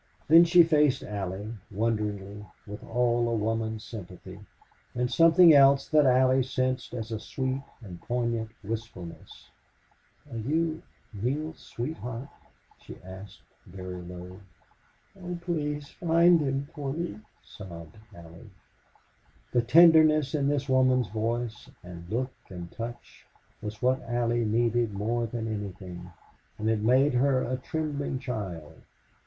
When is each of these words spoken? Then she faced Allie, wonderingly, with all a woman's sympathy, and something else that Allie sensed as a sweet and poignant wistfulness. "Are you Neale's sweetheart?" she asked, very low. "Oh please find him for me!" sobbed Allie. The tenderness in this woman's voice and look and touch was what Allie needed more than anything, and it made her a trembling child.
Then 0.27 0.45
she 0.45 0.63
faced 0.63 1.03
Allie, 1.03 1.53
wonderingly, 1.69 2.43
with 2.65 2.83
all 2.83 3.29
a 3.29 3.35
woman's 3.35 3.83
sympathy, 3.83 4.39
and 4.95 5.11
something 5.11 5.53
else 5.53 5.87
that 5.89 6.07
Allie 6.07 6.41
sensed 6.41 6.95
as 6.95 7.11
a 7.11 7.19
sweet 7.19 7.61
and 7.83 8.01
poignant 8.01 8.49
wistfulness. 8.63 9.51
"Are 10.31 10.37
you 10.39 10.81
Neale's 11.13 11.59
sweetheart?" 11.59 12.29
she 12.81 12.97
asked, 13.03 13.43
very 13.67 14.01
low. 14.01 14.39
"Oh 15.21 15.37
please 15.39 15.89
find 15.89 16.41
him 16.41 16.67
for 16.73 16.93
me!" 16.93 17.19
sobbed 17.43 17.99
Allie. 18.15 18.49
The 19.51 19.61
tenderness 19.61 20.33
in 20.33 20.47
this 20.47 20.67
woman's 20.67 21.09
voice 21.09 21.69
and 21.83 22.09
look 22.09 22.33
and 22.49 22.71
touch 22.71 23.27
was 23.61 23.83
what 23.83 24.01
Allie 24.09 24.45
needed 24.45 24.93
more 24.95 25.27
than 25.27 25.47
anything, 25.47 26.11
and 26.57 26.67
it 26.71 26.79
made 26.81 27.13
her 27.13 27.43
a 27.43 27.57
trembling 27.57 28.17
child. 28.17 28.81